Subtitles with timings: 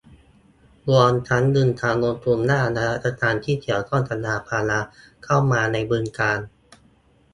[0.87, 4.79] รวมทั้งดึงการลงทุนด้านนวัตกรรมที่เกี่ยวข้องกับยางพารา
[5.23, 6.39] เข้ามาในบึงกาฬ